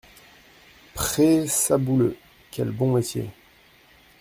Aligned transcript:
Prrré 0.95 1.45
Sabouleux! 1.45 2.17
quel 2.49 2.71
bon 2.71 2.91
métier! 2.93 3.29